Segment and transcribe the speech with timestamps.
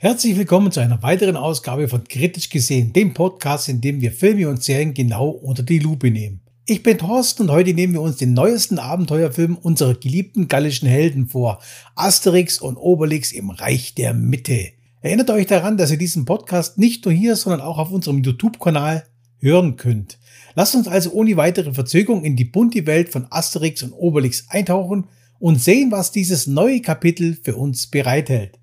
[0.00, 4.48] Herzlich willkommen zu einer weiteren Ausgabe von Kritisch gesehen, dem Podcast, in dem wir Filme
[4.48, 6.40] und Serien genau unter die Lupe nehmen.
[6.66, 11.26] Ich bin Thorsten und heute nehmen wir uns den neuesten Abenteuerfilm unserer geliebten gallischen Helden
[11.26, 11.58] vor,
[11.96, 14.68] Asterix und Obelix im Reich der Mitte.
[15.00, 19.04] Erinnert euch daran, dass ihr diesen Podcast nicht nur hier, sondern auch auf unserem YouTube-Kanal
[19.40, 20.20] hören könnt.
[20.54, 25.08] Lasst uns also ohne weitere Verzögerung in die bunte Welt von Asterix und Obelix eintauchen
[25.40, 28.60] und sehen, was dieses neue Kapitel für uns bereithält.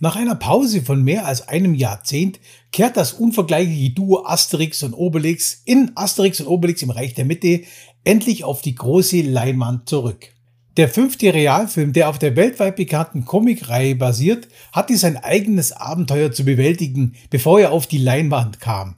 [0.00, 2.40] Nach einer Pause von mehr als einem Jahrzehnt
[2.72, 7.62] kehrt das unvergleichliche Duo Asterix und Obelix in Asterix und Obelix im Reich der Mitte
[8.02, 10.34] endlich auf die große Leinwand zurück.
[10.76, 16.44] Der fünfte Realfilm, der auf der weltweit bekannten Comicreihe basiert, hatte sein eigenes Abenteuer zu
[16.44, 18.96] bewältigen, bevor er auf die Leinwand kam.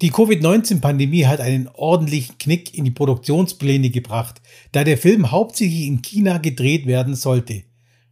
[0.00, 4.40] Die Covid-19-Pandemie hat einen ordentlichen Knick in die Produktionspläne gebracht,
[4.72, 7.64] da der Film hauptsächlich in China gedreht werden sollte.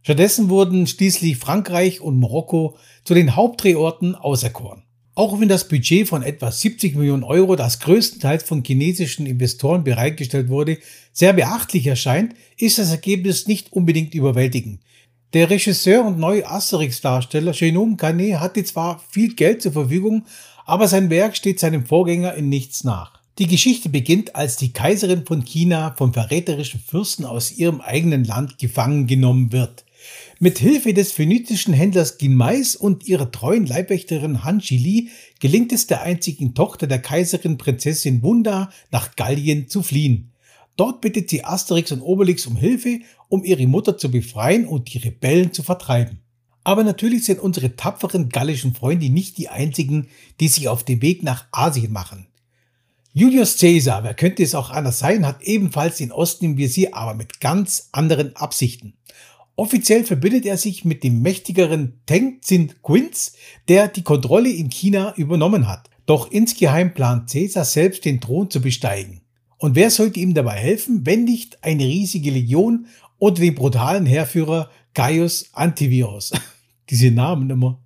[0.07, 4.83] Stattdessen wurden schließlich Frankreich und Marokko zu den Hauptdrehorten auserkoren.
[5.15, 10.47] Auch wenn das Budget von etwa 70 Millionen Euro, das größtenteils von chinesischen Investoren bereitgestellt
[10.47, 10.77] wurde,
[11.11, 14.79] sehr beachtlich erscheint, ist das Ergebnis nicht unbedingt überwältigend.
[15.33, 20.23] Der Regisseur und neue Asterix-Darsteller Genome Canet hatte zwar viel Geld zur Verfügung,
[20.65, 23.19] aber sein Werk steht seinem Vorgänger in nichts nach.
[23.39, 28.57] Die Geschichte beginnt, als die Kaiserin von China vom verräterischen Fürsten aus ihrem eigenen Land
[28.57, 29.83] gefangen genommen wird.
[30.39, 35.09] Mit Hilfe des phönizischen Händlers Ginmais und ihrer treuen Leibwächterin Han Li
[35.39, 40.31] gelingt es der einzigen Tochter der Kaiserin Prinzessin Wunda nach Gallien zu fliehen.
[40.75, 42.99] Dort bittet sie Asterix und Obelix um Hilfe,
[43.29, 46.19] um ihre Mutter zu befreien und die Rebellen zu vertreiben.
[46.63, 50.07] Aber natürlich sind unsere tapferen gallischen Freunde nicht die einzigen,
[50.39, 52.27] die sich auf den Weg nach Asien machen.
[53.13, 57.15] Julius Caesar, wer könnte es auch anders sein, hat ebenfalls den Osten im Visier, aber
[57.15, 58.93] mit ganz anderen Absichten.
[59.59, 63.33] Offiziell verbindet er sich mit dem mächtigeren Teng Zin Quinz,
[63.67, 65.89] der die Kontrolle in China übernommen hat.
[66.05, 69.21] Doch insgeheim plant Caesar selbst den Thron zu besteigen.
[69.57, 72.85] Und wer sollte ihm dabei helfen, wenn nicht eine riesige Legion
[73.17, 76.33] unter dem brutalen Heerführer Gaius Antivirus?
[76.91, 77.83] Diese Namen immer.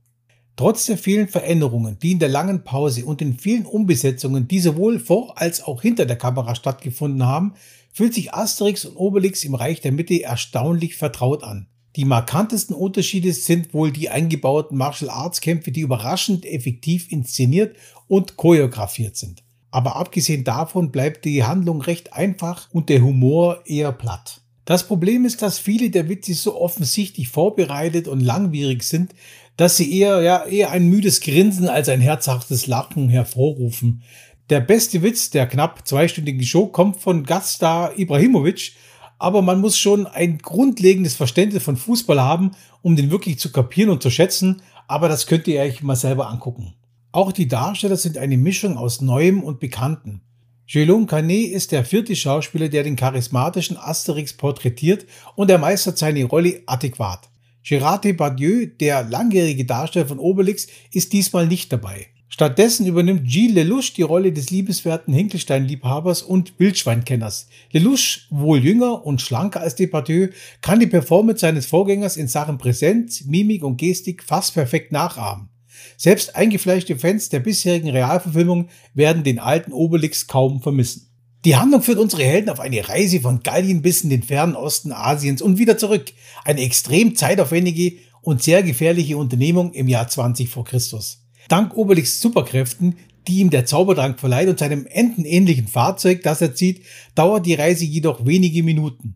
[0.62, 5.00] Trotz der vielen Veränderungen, die in der langen Pause und den vielen Umbesetzungen, die sowohl
[5.00, 7.56] vor als auch hinter der Kamera stattgefunden haben,
[7.92, 11.66] fühlt sich Asterix und Obelix im Reich der Mitte erstaunlich vertraut an.
[11.96, 17.76] Die markantesten Unterschiede sind wohl die eingebauten Martial Arts Kämpfe, die überraschend effektiv inszeniert
[18.08, 19.42] und choreografiert sind.
[19.72, 24.42] Aber abgesehen davon bleibt die Handlung recht einfach und der Humor eher platt.
[24.66, 29.16] Das Problem ist, dass viele der Witze so offensichtlich vorbereitet und langwierig sind,
[29.58, 34.04] dass sie eher, ja, eher ein müdes Grinsen als ein herzhaftes Lachen hervorrufen.
[34.50, 38.74] Der beste Witz der knapp zweistündigen Show kommt von Gaststar Ibrahimovic,
[39.18, 42.52] aber man muss schon ein grundlegendes Verständnis von Fußball haben,
[42.82, 46.30] um den wirklich zu kapieren und zu schätzen, aber das könnt ihr euch mal selber
[46.30, 46.74] angucken.
[47.14, 50.22] Auch die Darsteller sind eine Mischung aus Neuem und Bekannten.
[50.68, 56.24] Jérôme Canet ist der vierte Schauspieler, der den charismatischen Asterix porträtiert und er meistert seine
[56.24, 57.31] Rolle adäquat.
[57.64, 62.08] Gérard Depardieu, der langjährige Darsteller von Obelix, ist diesmal nicht dabei.
[62.28, 67.50] Stattdessen übernimmt Gilles Lelouch die Rolle des liebenswerten Hinkelstein-Liebhabers und Wildschweinkenners.
[67.72, 70.30] Lelouch, wohl jünger und schlanker als Depardieu,
[70.62, 75.50] kann die Performance seines Vorgängers in Sachen Präsenz, Mimik und Gestik fast perfekt nachahmen.
[75.98, 81.11] Selbst eingefleischte Fans der bisherigen Realverfilmung werden den alten Obelix kaum vermissen.
[81.44, 84.92] Die Handlung führt unsere Helden auf eine Reise von Gallien bis in den fernen Osten
[84.92, 86.14] Asiens und wieder zurück.
[86.46, 91.26] Eine extrem zeitaufwendige und sehr gefährliche Unternehmung im Jahr 20 vor Christus.
[91.48, 92.96] Dank Obelix Superkräften,
[93.28, 96.84] die ihm der Zaubertrank verleiht und seinem entenähnlichen Fahrzeug, das er zieht,
[97.16, 99.16] dauert die Reise jedoch wenige Minuten.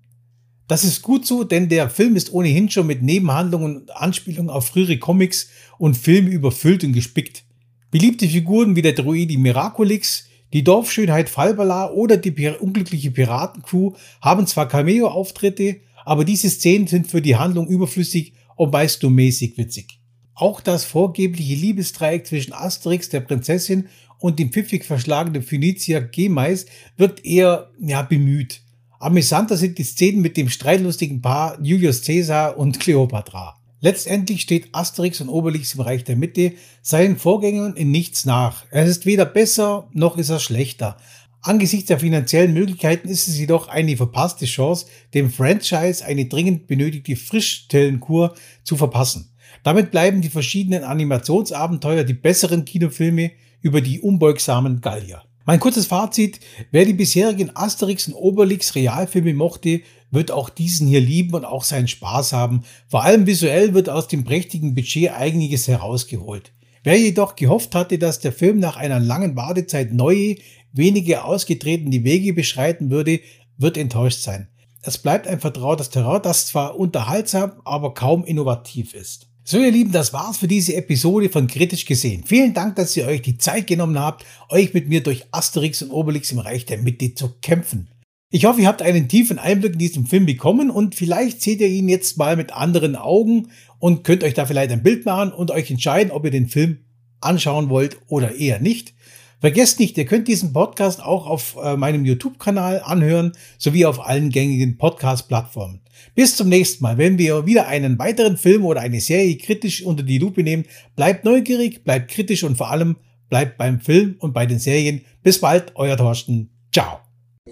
[0.68, 4.66] Das ist gut so, denn der Film ist ohnehin schon mit Nebenhandlungen und Anspielungen auf
[4.66, 7.44] frühere Comics und Filme überfüllt und gespickt.
[7.92, 14.68] Beliebte Figuren wie der Druidi Miraculix, die Dorfschönheit Falbala oder die unglückliche Piratencrew haben zwar
[14.68, 20.00] Cameo-Auftritte, aber diese Szenen sind für die Handlung überflüssig und meist nur mäßig witzig.
[20.34, 23.88] Auch das vorgebliche Liebesdreieck zwischen Asterix, der Prinzessin,
[24.20, 26.66] und dem pfiffig verschlagenen Phönizier Gemais
[26.98, 28.62] wird eher ja, bemüht.
[29.00, 33.58] Amüsanter sind die Szenen mit dem streitlustigen Paar Julius Caesar und Cleopatra.
[33.86, 38.66] Letztendlich steht Asterix und Obelix im Reich der Mitte seinen Vorgängern in nichts nach.
[38.72, 40.98] Er ist weder besser noch ist er schlechter.
[41.44, 47.16] Angesichts der finanziellen Möglichkeiten ist es jedoch eine verpasste Chance, dem Franchise eine dringend benötigte
[47.16, 48.34] Frischstellenkur
[48.64, 49.30] zu verpassen.
[49.62, 55.22] Damit bleiben die verschiedenen Animationsabenteuer die besseren Kinofilme über die unbeugsamen Gallier.
[55.48, 56.40] Mein kurzes Fazit,
[56.72, 61.64] wer die bisherigen Asterix und Obelix Realfilme mochte, wird auch diesen hier lieben und auch
[61.64, 62.64] seinen Spaß haben.
[62.88, 66.52] Vor allem visuell wird aus dem prächtigen Budget einiges herausgeholt.
[66.84, 70.38] Wer jedoch gehofft hatte, dass der Film nach einer langen Wartezeit neue,
[70.74, 73.20] wenige ausgetretene Wege beschreiten würde,
[73.60, 74.48] wird enttäuscht sein.
[74.82, 79.28] Es bleibt ein vertrautes Terrain, das zwar unterhaltsam, aber kaum innovativ ist.
[79.48, 82.24] So ihr Lieben, das war's für diese Episode von Kritisch gesehen.
[82.26, 85.92] Vielen Dank, dass ihr euch die Zeit genommen habt, euch mit mir durch Asterix und
[85.92, 87.88] Obelix im Reich der Mitte zu kämpfen.
[88.32, 91.68] Ich hoffe, ihr habt einen tiefen Einblick in diesen Film bekommen und vielleicht seht ihr
[91.68, 95.52] ihn jetzt mal mit anderen Augen und könnt euch da vielleicht ein Bild machen und
[95.52, 96.80] euch entscheiden, ob ihr den Film
[97.22, 98.95] anschauen wollt oder eher nicht.
[99.42, 104.30] Vergesst nicht, ihr könnt diesen Podcast auch auf äh, meinem YouTube-Kanal anhören, sowie auf allen
[104.30, 105.82] gängigen Podcast-Plattformen.
[106.14, 110.04] Bis zum nächsten Mal, wenn wir wieder einen weiteren Film oder eine Serie kritisch unter
[110.04, 110.66] die Lupe nehmen.
[110.96, 112.96] Bleibt neugierig, bleibt kritisch und vor allem
[113.30, 115.02] bleibt beim Film und bei den Serien.
[115.24, 116.50] Bis bald, euer Thorsten.
[116.72, 117.00] Ciao.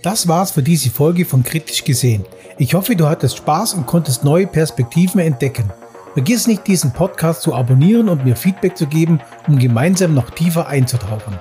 [0.02, 2.26] Das war's für diese Folge von Kritisch gesehen.
[2.58, 5.72] Ich hoffe, du hattest Spaß und konntest neue Perspektiven entdecken.
[6.14, 10.68] Vergiss nicht, diesen Podcast zu abonnieren und mir Feedback zu geben, um gemeinsam noch tiefer
[10.68, 11.40] einzutauchen.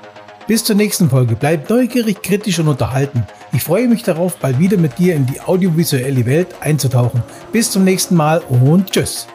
[0.52, 1.34] Bis zur nächsten Folge.
[1.34, 3.26] Bleib neugierig, kritisch und unterhalten.
[3.54, 7.22] Ich freue mich darauf, bald wieder mit dir in die audiovisuelle Welt einzutauchen.
[7.52, 9.26] Bis zum nächsten Mal und tschüss.